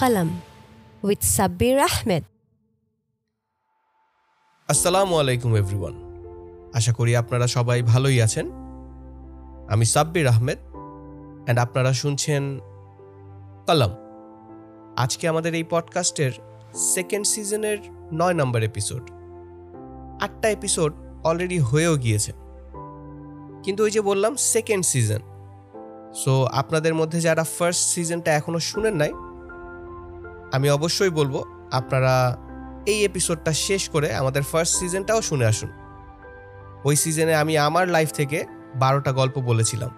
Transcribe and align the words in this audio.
Qalam 0.00 0.28
with 1.06 1.22
Sabir 1.36 1.76
Ahmed. 1.88 2.24
আসসালামু 4.68 5.14
আলাইকুম 5.20 5.56
everyone 5.56 5.94
আশা 6.74 6.92
করি 6.92 7.16
আপনারা 7.16 7.46
সবাই 7.46 7.82
ভালোই 7.82 8.22
আছেন। 8.22 8.46
আমি 9.70 9.84
সাব্বির 9.84 10.26
আহমেদ 10.26 10.58
অ্যান্ড 10.58 11.58
আপনারা 11.60 11.92
শুনছেন 11.92 12.42
কলম। 13.66 13.92
আজকে 14.96 15.28
আমাদের 15.28 15.54
এই 15.54 15.64
পডকাস্টের 15.70 16.32
সেকেন্ড 16.74 17.26
সিজনের 17.26 17.78
নয় 18.12 18.34
নম্বর 18.34 18.62
এপিসোড 18.62 19.02
আটটা 20.22 20.48
এপিসোড 20.50 20.92
অলরেডি 21.24 21.58
হয়েও 21.58 21.96
গিয়েছে। 21.96 22.32
কিন্তু 23.62 23.82
ওই 23.82 23.90
যে 23.90 24.00
বললাম 24.00 24.36
সেকেন্ড 24.36 24.84
সিজন 24.84 25.22
সো 26.14 26.44
আপনাদের 26.44 26.94
মধ্যে 26.94 27.20
যারা 27.20 27.44
ফার্স্ট 27.44 27.82
সিজনটা 27.94 28.30
এখনও 28.34 28.58
শুনেন 28.58 28.94
নাই 28.94 29.12
আমি 30.54 30.70
অবশ্যই 30.70 31.10
বলব, 31.10 31.44
আপনারা 31.72 32.36
এই 32.86 33.04
এপিসোডটা 33.04 33.52
শেষ 33.52 33.88
করে 33.88 34.14
আমাদের 34.14 34.42
ফার্স্ট 34.42 34.74
সিজনটাও 34.76 35.22
শুনে 35.22 35.46
আসুন। 35.46 35.68
ওই 36.84 36.96
সিজনে 36.96 37.34
আমি 37.34 37.58
আমার 37.58 37.88
লাইফ 37.88 38.10
থেকে 38.12 38.44
বারোটা 38.74 39.12
গল্প 39.12 39.38
বলেছিলাম। 39.38 39.90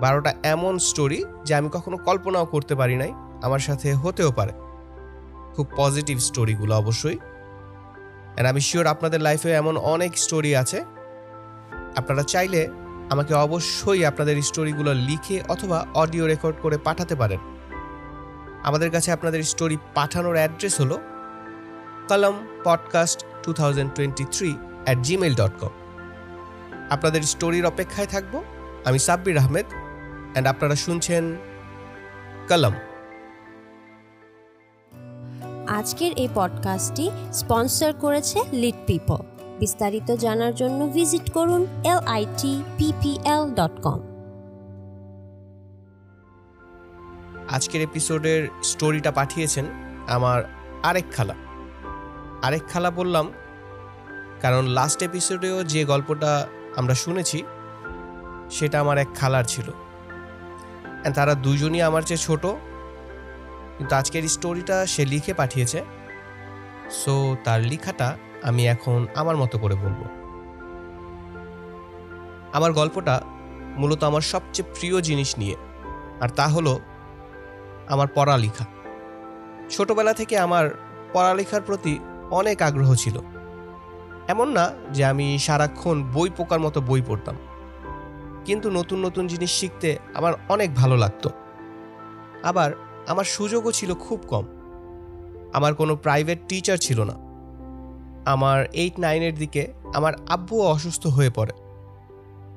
বারোটা 0.00 0.34
এমন 0.42 0.78
স্টোরি 0.78 1.24
যে 1.44 1.54
আমি 1.54 1.68
কখনো 1.72 1.96
কল্পনাও 1.96 2.44
করতে 2.44 2.74
পারি 2.74 2.96
নাই, 2.96 3.12
আমার 3.42 3.58
সাথে 3.58 3.94
হতেও 3.94 4.32
পারে। 4.32 4.52
খুব 5.54 5.66
পজিটিভ 5.76 6.18
স্টোরিগুলো 6.18 6.76
অবশ্যই। 6.76 7.18
অ্যান্ড 7.18 8.48
আমি 8.48 8.60
শিওর 8.60 8.86
আপনাদের 8.86 9.20
লাইফে 9.20 9.52
এমন 9.52 9.76
অনেক 9.76 10.18
স্টোরি 10.18 10.56
আছে। 10.56 10.84
আপনারা 11.96 12.22
চাইলে 12.22 12.68
আমাকে 13.10 13.34
অবশ্যই 13.34 14.04
আপনাদের 14.04 14.42
স্টোরিগুলো 14.42 14.94
লিখে 14.94 15.40
অথবা 15.48 15.86
অডিও 15.94 16.26
রেকর্ড 16.26 16.56
করে 16.62 16.78
পাঠাতে 16.78 17.14
পারেন। 17.14 17.38
আমাদের 18.62 18.90
কাছে 18.90 19.12
আপনাদের 19.12 19.42
স্টোরি 19.42 19.76
পাঠানোর 19.94 20.34
অ্যাড্রেস 20.34 20.80
হলো 20.80 21.00
Kolom 22.08 22.34
podcast 22.64 23.24
two 23.42 23.52
thousand 23.52 23.92
twenty 23.94 24.24
three 24.32 24.56
at 24.84 24.98
Gmail 24.98 25.34
dot 25.34 25.52
com 25.60 25.68
আপনাদের 26.90 27.22
স্টোরির 27.22 27.66
অপেক্ষায় 27.66 28.06
থাকব। 28.06 28.42
আমি 28.84 28.98
সাব্বির 28.98 29.38
আহমেদ 29.38 29.66
অ্যান্ড 29.68 30.48
আপনারা 30.48 30.76
শুনছেন 30.76 31.36
কলম। 32.48 32.72
আজকের 35.68 36.12
এই 36.12 36.28
পডকাস্টটি 36.34 37.10
স্পন্সর 37.32 37.92
করেছে 37.92 38.40
লিড 38.52 38.74
পিপল। 38.86 39.16
বিস্তারিত 39.58 40.10
জানার 40.14 40.54
জন্য 40.54 40.86
ভিজিট 40.86 41.32
করুন 41.32 41.66
L 41.84 41.98
I 41.98 42.26
T 42.38 42.62
PPL 42.78 43.54
dot 43.54 43.82
com 43.82 44.00
আজকের 47.52 47.80
এপিসোডের 47.82 48.42
স্টোরিটা 48.62 49.10
পাঠিয়েছেন 49.10 49.66
আমার 50.08 50.40
আরেক 50.82 51.04
খালা। 51.16 51.34
আরেক 52.42 52.64
খালা 52.72 52.90
বললাম, 52.90 53.26
কারণ 54.40 54.62
লাস্ট 54.68 55.02
এপিসোডেও 55.02 55.56
যে 55.64 55.80
গল্পটা 55.84 56.32
আমরা 56.76 56.94
শুনেছি, 56.94 57.38
সেটা 58.50 58.76
আমার 58.80 58.98
এক 58.98 59.10
খালার 59.14 59.44
ছিল। 59.44 59.68
তারা 61.14 61.34
দুজনই 61.34 61.80
আমার 61.82 62.02
চেয়ে 62.02 62.24
ছোট, 62.26 62.44
কিন্তু 63.76 63.92
আজকের 63.94 64.22
স্টোরিটা 64.28 64.76
সে 64.86 65.02
লিখে 65.06 65.32
পাঠিয়েছে। 65.34 65.80
সো 66.90 67.14
তার 67.44 67.60
লেখাটা 67.60 68.08
আমি 68.42 68.62
এখন 68.68 68.98
আমার 69.14 69.36
মতো 69.36 69.56
করে 69.58 69.74
বলব। 69.74 70.00
আমার 72.52 72.72
গল্পটা 72.72 73.14
মূলত 73.80 74.00
আমার 74.04 74.24
সবচেয়ে 74.32 74.68
প্রিয় 74.74 74.96
জিনিস 75.00 75.30
নিয়ে, 75.38 75.56
আর 76.20 76.28
তা 76.28 76.46
হলো 76.48 76.72
আমার 77.88 78.06
পড়ালেখা। 78.14 78.64
ছোটবেলা 79.70 80.12
থেকে 80.12 80.38
আমার 80.38 80.70
পড়ালেখার 81.12 81.62
প্রতি 81.62 81.98
অনেক 82.30 82.62
আগ্রহ 82.62 82.94
ছিল। 82.94 83.18
এমন 84.28 84.48
না 84.48 84.70
যে 84.92 85.04
আমি 85.04 85.38
সারাক্ষণ 85.38 86.04
বই 86.12 86.30
পোকার 86.36 86.60
মতো 86.60 86.80
বই 86.80 87.02
পড়তাম। 87.06 87.36
কিন্তু 88.44 88.70
নতুন 88.70 89.04
নতুন 89.04 89.26
জিনিস 89.26 89.50
শিখতে 89.50 89.98
আমার 90.14 90.32
অনেক 90.48 90.74
ভালো 90.74 90.96
লাগতো। 90.96 91.30
আবার 92.42 92.72
আমার 93.08 93.24
সুযোগও 93.24 93.72
ছিল 93.72 93.94
খুব 93.94 94.20
কম। 94.28 94.44
আমার 95.52 95.74
কোনো 95.74 95.96
প্রাইভেট 95.96 96.38
টিচার 96.48 96.76
ছিল 96.76 97.04
না। 97.04 97.12
আমার 98.30 98.64
এইট 98.72 99.00
নাইনের 99.00 99.34
দিকে 99.34 99.72
আমার 99.94 100.12
আব্বুও 100.28 100.66
অসুস্থ 100.66 101.06
হয়ে 101.06 101.30
পড়ে। 101.30 101.52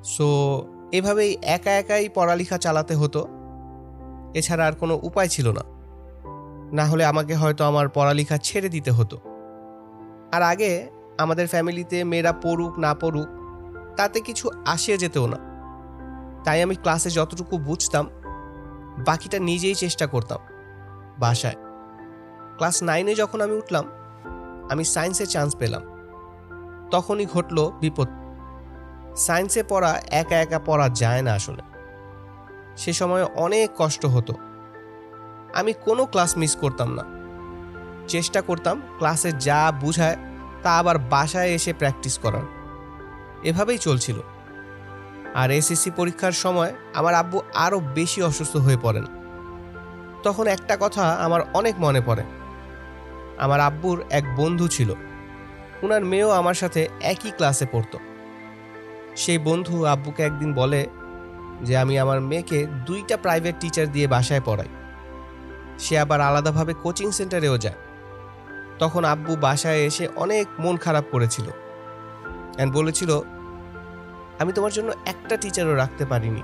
সো 0.04 0.66
এভাবেই 0.92 1.36
একা 1.42 1.72
একাই 1.72 2.08
পড়ালেখা 2.08 2.58
চালাতে 2.58 2.94
হতো। 2.94 3.28
এছাড়া 4.34 4.66
আর 4.66 4.72
কোনো 4.72 5.00
উপায় 5.02 5.28
ছিল 5.28 5.52
না। 5.52 5.60
না 6.72 6.84
হলে 6.84 7.04
আমাকে 7.04 7.34
হয়তো 7.34 7.64
আমার 7.64 7.88
পড়ালেখা 7.88 8.36
ছেড়ে 8.36 8.68
দিতে 8.68 8.90
হতো। 8.90 9.16
আর 10.32 10.42
আগে 10.42 10.90
আমাদের 11.18 11.48
ফ্যামিলিতে 11.48 12.04
মেয়েরা 12.04 12.32
পড়ুক, 12.32 12.78
না 12.78 12.94
পড়ুক, 12.94 13.26
তাতে 13.96 14.20
কিছু 14.20 14.50
আসিয়ে 14.66 14.98
যেতেও 14.98 15.26
না। 15.26 15.36
তাই 16.44 16.62
আমি 16.62 16.74
ক্লাসে 16.74 17.10
যতটুকু 17.10 17.58
বুঝতাম, 17.58 18.10
বাকিটা 18.98 19.38
নিজেই 19.38 19.74
চেষ্টা 19.74 20.06
করতাম, 20.06 20.38
বাসায়। 21.18 21.54
ক্লাস 22.56 22.82
নাইনে 22.82 23.14
যখন 23.14 23.40
আমি 23.40 23.52
উঠলাম, 23.52 23.84
আমি 24.70 24.84
সায়েন্সে 24.84 25.26
চান্স 25.26 25.56
পেলাম। 25.56 25.82
তখনই 26.90 27.26
ঘটল 27.26 27.70
বিপদ। 27.80 28.08
সায়েন্সে 29.16 29.62
পড়া 29.62 30.00
একা 30.10 30.40
একা 30.40 30.58
পড়া 30.58 30.88
যায় 30.88 31.22
না 31.22 31.32
আসলে। 31.32 31.75
সে 32.76 32.92
সময় 32.92 33.24
অনেক 33.24 33.70
কষ্ট 33.76 34.06
হতো। 34.06 34.34
আমি 35.54 35.72
কোনো 35.72 36.06
ক্লাস 36.06 36.38
মিস 36.38 36.56
করতাম 36.56 36.94
না। 36.94 37.02
চেষ্টা 38.08 38.40
করতাম 38.40 38.82
ক্লাসে 38.98 39.32
যা 39.32 39.72
বুঝায় 39.80 40.16
তা 40.62 40.78
আবার 40.78 40.98
বাসায় 40.98 41.48
এসে 41.48 41.72
প্র্যাকটিস 41.72 42.18
করার। 42.18 42.42
এভাবেই 43.42 43.78
চলছিল। 43.78 44.16
আর 45.34 45.50
এসএসসি 45.50 45.90
পরীক্ষার 45.90 46.32
সময় 46.32 46.74
আমার 46.94 47.14
আব্বু 47.14 47.40
আরও 47.54 47.80
বেশি 47.80 48.22
অসুস্থ 48.22 48.56
হয়ে 48.56 48.76
পড়েন। 48.82 49.04
তখন 50.22 50.46
একটা 50.46 50.76
কথা 50.80 51.12
আমার 51.12 51.40
অনেক 51.54 51.74
মনে 51.78 52.00
পড়ে। 52.06 52.22
আমার 53.38 53.60
আব্বুর 53.60 54.04
এক 54.10 54.36
বন্ধু 54.36 54.68
ছিল। 54.68 54.90
ওনার 55.82 56.04
মেয়েও 56.04 56.30
আমার 56.30 56.54
সাথে 56.54 56.88
একই 57.00 57.30
ক্লাসে 57.30 57.66
পড়তো। 57.72 57.98
সেই 59.16 59.38
বন্ধু 59.38 59.84
আব্বুকে 59.84 60.22
একদিন 60.22 60.54
বলে 60.54 60.86
যে 61.62 61.76
আমি 61.76 61.98
আমার 61.98 62.20
মেয়েকে 62.20 62.66
দুইটা 62.66 63.16
প্রাইভেট 63.16 63.54
টিচার 63.60 63.92
দিয়ে 63.92 64.06
বাসায় 64.06 64.40
পড়াই। 64.44 64.68
সে 65.78 65.98
আবার 65.98 66.20
আলাদাভাবে 66.20 66.74
কোচিং 66.82 67.10
সেন্টারেও 67.10 67.58
যায়। 67.58 67.74
তখন 68.78 69.04
আব্বু 69.04 69.36
বাসায় 69.36 69.76
এসে 69.76 70.08
অনেক 70.16 70.46
মন 70.58 70.76
খারাপ 70.76 71.04
করেছিল। 71.12 71.44
অ্যান্ড 72.54 72.74
বলেছিল, 72.74 73.20
আমি 74.38 74.52
তোমার 74.52 74.72
জন্য 74.72 74.92
একটা 75.06 75.36
টিচারও 75.36 75.74
রাখতে 75.74 76.06
পারিনি। 76.06 76.42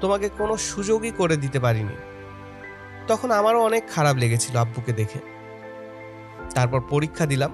তোমাকে 0.00 0.28
কোনো 0.28 0.56
সুযোগই 0.56 1.10
করে 1.10 1.36
দিতে 1.36 1.60
পারিনি। 1.60 1.96
তখন 3.08 3.30
আমারও 3.30 3.62
অনেক 3.62 3.84
খারাপ 3.90 4.16
লেগেছিল 4.16 4.56
আব্বুকে 4.56 4.92
দেখে। 4.92 5.18
তারপর 6.54 6.80
পরীক্ষা 6.80 7.26
দিলাম। 7.26 7.50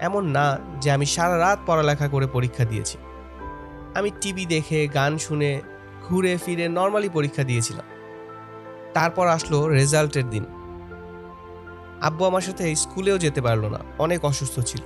এমন 0.00 0.26
না 0.26 0.58
যে 0.80 0.90
আমি 0.90 1.06
সারা 1.06 1.38
রাত 1.38 1.58
পড়ালেখা 1.66 2.08
করে 2.08 2.26
পরীক্ষা 2.26 2.64
দিয়েছি। 2.64 2.98
আমি 3.94 4.10
টিভি 4.20 4.46
দেখে, 4.46 4.88
গান 4.88 5.18
শুনে, 5.18 5.60
ঘুরে 6.08 6.36
ফিরে 6.36 6.68
নর্মালি 6.68 7.08
পরীক্ষা 7.08 7.44
দিয়েছিলাম। 7.44 7.84
তারপর 8.94 9.26
আসলো 9.26 9.68
রেজাল্টের 9.68 10.30
দিন। 10.30 10.44
আব্বু 12.02 12.24
আমার 12.24 12.40
সাথে 12.40 12.74
স্কুলেও 12.74 13.18
যেতে 13.18 13.40
পারল 13.40 13.68
না, 13.68 13.78
অনেক 13.98 14.24
অসুস্থ 14.24 14.60
ছিল। 14.60 14.80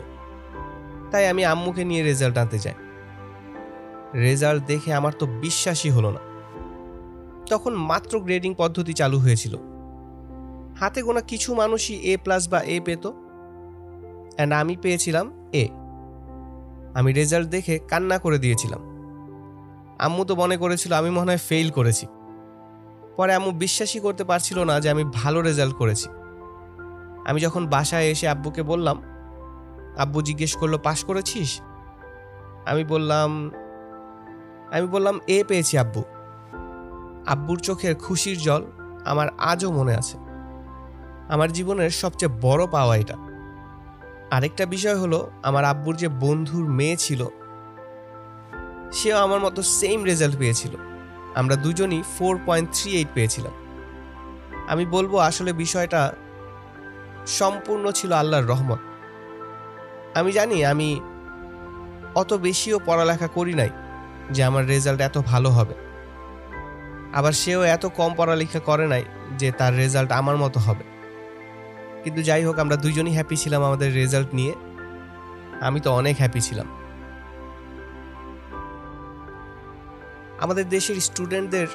তাই 1.10 1.28
আমি 1.28 1.44
আম্মুকে 1.44 1.84
নিয়ে 1.84 2.02
রেজাল্ট 2.02 2.38
আনতে 2.38 2.58
যাই। 2.58 2.74
রেজাল্ট 4.14 4.66
দেখে 4.66 4.94
আমার 4.94 5.12
তো 5.12 5.26
বিশ্বাসই 5.26 5.90
হলো 5.90 6.10
না। 6.10 6.20
তখন 7.50 7.74
মাত্র 7.74 8.20
গ্রেডিং 8.20 8.54
পদ্ধতি 8.58 8.92
চালু 8.92 9.18
হয়েছিল। 9.18 9.56
হাতে 10.80 11.02
গোনা 11.02 11.20
কিছু 11.20 11.54
মানুষই 11.54 11.94
এ 11.94 12.16
প্লাস 12.16 12.48
বা 12.48 12.60
এ 12.60 12.80
পেত। 12.84 13.06
অ্যান্ড 14.36 14.54
আমি 14.54 14.76
পেয়েছিলাম 14.76 15.50
এ 15.52 15.68
আমি 16.94 17.12
রেজাল্ট 17.12 17.48
দেখে 17.48 17.78
কান্না 17.78 18.18
করে 18.18 18.38
দিয়েছিলাম। 18.38 18.95
আম্মু 19.98 20.24
তো 20.24 20.36
মনে 20.36 20.56
করেছিল, 20.56 20.92
আমি 20.92 21.10
মনে 21.10 21.30
হয় 21.30 21.42
ফেল 21.48 21.70
করেছি। 21.70 22.06
পরে 23.16 23.34
আম্মু 23.34 23.50
বিশ্বাসই 23.50 24.00
করতে 24.00 24.24
পারছিল 24.24 24.64
না 24.64 24.80
যে 24.80 24.90
আমি 24.90 25.04
ভালো 25.04 25.40
রেজাল্ট 25.40 25.74
করেছি। 25.76 26.08
আমি 27.26 27.40
যখন 27.40 27.66
বাসায় 27.66 28.04
এসে 28.04 28.28
আব্বুকে 28.28 28.62
বললাম, 28.62 29.02
আব্বু 29.96 30.22
জিজ্ঞেস 30.22 30.56
করল, 30.56 30.78
পাশ 30.78 31.04
করেছিস? 31.04 31.60
আমি 32.66 32.84
বললাম 32.84 33.50
আমি 34.72 34.86
বললাম, 34.86 35.20
এ 35.26 35.44
পেয়েছি 35.48 35.78
আব্বু। 35.78 36.02
আব্বুর 37.26 37.58
চোখের 37.58 37.94
খুশির 37.94 38.38
জল 38.38 38.64
আমার 39.04 39.28
আজও 39.38 39.72
মনে 39.72 39.96
আছে। 39.96 40.18
আমার 41.28 41.52
জীবনের 41.52 41.90
সবচেয়ে 41.90 42.38
বড় 42.40 42.66
পাওয়া 42.66 42.96
এটা। 42.96 43.16
আরেকটা 44.30 44.66
বিষয় 44.66 44.96
হলো, 44.96 45.30
আমার 45.42 45.64
আব্বুর 45.64 45.96
যে 45.96 46.08
বন্ধুর 46.08 46.68
মেয়ে 46.68 46.96
ছিল 46.96 47.26
সেও 48.92 49.18
আমার 49.18 49.40
মতো 49.40 49.62
সেম 49.62 50.04
রেজাল্ট 50.04 50.38
পেয়েছিল। 50.38 50.76
আমরা 51.34 51.56
দুজনই 51.56 52.02
ফোর 52.18 52.40
পয়েন্ট 52.46 52.70
থ্রি 52.72 52.92
এইট 52.92 53.08
পেয়েছিলাম। 53.14 53.52
আমি 54.68 54.86
বলব 54.86 55.16
আসলে 55.16 55.52
বিষয়টা 55.52 56.12
সম্পূর্ণ 57.26 57.90
ছিল 57.90 58.12
আল্লাহর 58.12 58.44
রহমত। 58.44 58.78
আমি 60.14 60.32
জানি 60.32 60.64
আমি 60.64 61.00
অত 62.14 62.34
বেশিও 62.34 62.80
পড়ালেখা 62.86 63.26
করি 63.26 63.54
নাই 63.54 63.70
যে 64.30 64.44
আমার 64.44 64.66
রেজাল্ট 64.66 65.00
এত 65.00 65.18
ভালো 65.18 65.50
হবে। 65.50 65.74
আবার 67.14 67.32
সেও 67.32 67.62
এত 67.62 67.86
কম 67.86 68.14
পড়ালেখা 68.16 68.58
করে 68.58 68.86
নাই 68.86 69.04
যে 69.38 69.52
তার 69.52 69.76
রেজাল্ট 69.76 70.12
আমার 70.12 70.36
মতো 70.36 70.60
হবে। 70.60 70.84
কিন্তু 72.04 72.22
যাই 72.22 72.44
হোক, 72.44 72.58
আমরা 72.58 72.76
দুজনই 72.76 73.12
হ্যাপি 73.12 73.36
ছিলাম 73.36 73.64
আমাদের 73.64 73.94
রেজাল্ট 73.94 74.34
নিয়ে। 74.34 74.54
আমি 75.60 75.80
তো 75.80 75.92
অনেক 75.92 76.16
হ্যাপি 76.18 76.40
ছিলাম। 76.40 76.85
আমাদের 80.40 80.68
দেশের 80.68 81.00
স্টুডেন্টদের 81.00 81.66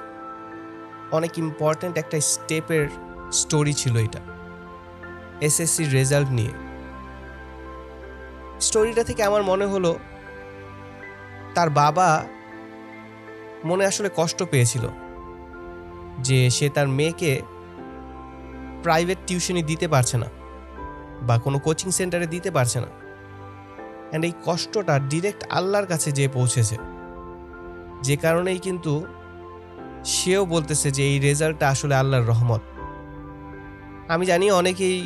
অনেক 1.12 1.38
ইম্পর্ট্যান্ট 1.38 1.98
একটা 1.98 2.22
স্টেপের 2.22 2.88
স্টোরি 3.32 3.74
ছিল 3.74 3.98
এটা 3.98 4.20
এসএসসির 5.42 5.94
রেজাল্ট 5.94 6.30
নিয়ে। 6.30 6.52
স্টোরিটা 8.60 9.04
থেকে 9.04 9.24
আমার 9.24 9.44
মনে 9.44 9.66
হলো, 9.66 10.00
তার 11.56 11.70
বাবা 11.70 12.26
মনে 13.66 13.86
আসলে 13.86 14.10
কষ্ট 14.16 14.44
পেয়েছিল 14.44 14.88
যে 16.20 16.50
সে 16.50 16.70
তার 16.70 16.88
মেয়েকে 16.88 17.42
প্রাইভেট 18.84 19.18
টিউশনি 19.28 19.64
দিতে 19.64 19.88
পারছে 19.88 20.18
না 20.18 20.26
বা 21.22 21.38
কোনো 21.38 21.60
কোচিং 21.60 21.92
সেন্টারে 21.92 22.28
দিতে 22.28 22.52
পারছে 22.52 22.80
না। 22.80 22.88
অ্যান্ড 22.88 24.26
এই 24.26 24.34
কষ্টটা 24.46 25.00
ডিরেক্ট 25.00 25.44
আল্লাহর 25.50 25.86
কাছে 25.86 26.12
যেয়ে 26.12 26.28
পৌঁছেছে। 26.28 26.91
যে 28.02 28.16
কারণেই 28.16 28.60
কিন্তু 28.60 28.94
সেও 30.06 30.44
বলতেছে 30.46 30.88
যে 30.92 31.04
এই 31.04 31.18
রেজাল্টটা 31.20 31.66
আসলে 31.70 31.96
আল্লাহর 31.96 32.28
রহমত। 32.28 32.62
আমি 34.10 34.24
জানি 34.26 34.46
অনেকেই 34.52 34.98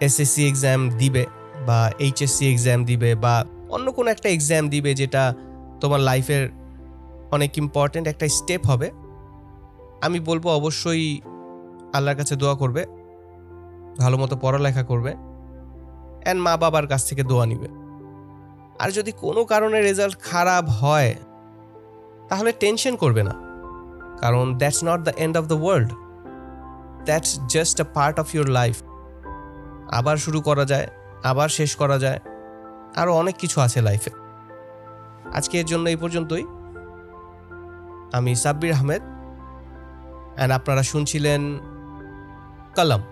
এসএসসি 0.00 0.42
এক্সাম 0.50 0.80
দিবে 1.00 1.24
বা 1.66 1.78
এইচএসসি 1.98 2.44
এক্সাম 2.52 2.78
দিবে 2.84 3.10
বা 3.14 3.34
অন্য 3.70 3.86
কোনো 3.92 4.08
একটা 4.10 4.28
এক্সাম 4.28 4.64
দিবে 4.68 4.90
যেটা 4.94 5.22
তোমার 5.80 6.00
লাইফের 6.00 6.44
অনেক 7.30 7.50
ইম্পর্ট্যান্ট 7.58 8.06
একটা 8.08 8.26
স্টেপ 8.28 8.62
হবে। 8.66 8.88
আমি 10.06 10.18
বলব 10.20 10.44
অবশ্যই 10.60 11.04
আল্লাহর 11.96 12.18
কাছে 12.18 12.34
দোয়া 12.36 12.54
করবে, 12.54 12.82
ভালো 14.00 14.16
মতো 14.18 14.34
পড়ালেখা 14.36 14.82
করবে 14.82 15.12
অ্যান্ড 16.24 16.40
মা 16.46 16.52
বাবার 16.56 16.86
কাছ 16.86 17.02
থেকে 17.08 17.22
দোয়া 17.30 17.46
নিবে। 17.46 17.68
আর 18.82 18.88
যদি 18.90 19.12
কোনো 19.24 19.42
কারণে 19.44 19.78
রেজাল্ট 19.80 20.16
খারাপ 20.30 20.64
হয় 20.80 21.12
তাহলে 22.32 22.52
টেনশন 22.52 22.96
করবে 22.96 23.22
না। 23.22 23.34
কারণ 24.20 24.54
that's 24.58 24.84
not 24.84 25.00
the 25.00 25.12
end 25.16 25.36
of 25.36 25.44
the 25.44 25.54
world 25.54 25.90
that's 27.04 27.40
just 27.48 27.80
a 27.80 27.84
part 27.94 28.20
of 28.20 28.34
your 28.34 28.48
life 28.48 28.82
আবার 29.92 30.16
শুরু 30.16 30.40
করা 30.40 30.64
যায়, 30.64 30.86
আবার 31.24 31.48
শেষ 31.48 31.76
করা 31.76 31.98
যায় 31.98 32.20
আরও 32.96 33.12
অনেক 33.12 33.36
কিছু 33.36 33.60
আছে 33.60 33.80
লাইফে 33.80 34.10
আজকে 35.34 35.60
এর 35.60 35.66
জন্য 35.66 35.88
এই 35.88 35.96
পর্যন্তই। 35.96 36.44
আমি 38.12 38.34
সাব্বির 38.34 38.72
আহমেদ। 38.72 39.02
অ্যান্ড 40.36 40.54
আপনারা 40.54 40.82
শুনছিলেন, 40.82 41.40
কালাম। 42.74 43.02